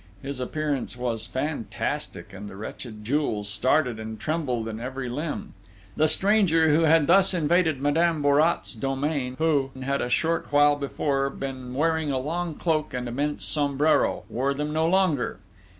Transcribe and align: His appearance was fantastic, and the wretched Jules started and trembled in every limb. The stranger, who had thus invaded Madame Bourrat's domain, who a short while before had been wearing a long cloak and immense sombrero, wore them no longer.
His 0.23 0.39
appearance 0.39 0.97
was 0.97 1.27
fantastic, 1.27 2.33
and 2.33 2.49
the 2.49 2.55
wretched 2.55 3.05
Jules 3.05 3.47
started 3.47 3.99
and 3.99 4.19
trembled 4.19 4.67
in 4.67 4.79
every 4.79 5.07
limb. 5.07 5.53
The 5.95 6.07
stranger, 6.07 6.69
who 6.69 6.85
had 6.85 7.05
thus 7.05 7.35
invaded 7.35 7.79
Madame 7.79 8.23
Bourrat's 8.23 8.73
domain, 8.73 9.35
who 9.37 9.69
a 9.79 10.09
short 10.09 10.47
while 10.51 10.75
before 10.75 11.29
had 11.29 11.39
been 11.39 11.75
wearing 11.75 12.09
a 12.11 12.17
long 12.17 12.55
cloak 12.55 12.95
and 12.95 13.07
immense 13.07 13.45
sombrero, 13.45 14.23
wore 14.27 14.55
them 14.55 14.73
no 14.73 14.87
longer. 14.87 15.37